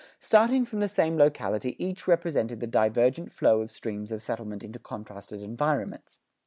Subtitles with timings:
[0.17, 4.79] Starting from the same locality, each represented the divergent flow of streams of settlement into
[4.79, 6.19] contrasted environments.